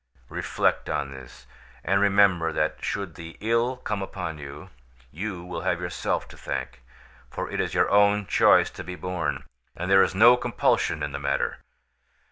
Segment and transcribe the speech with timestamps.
[0.29, 1.45] Reflect on this,
[1.83, 4.71] and remember that should the ill come upon you,
[5.11, 6.81] you will have yourself to thank,
[7.29, 9.43] for it is your own choice to be born,
[9.75, 11.59] and there is no compulsion in the matter.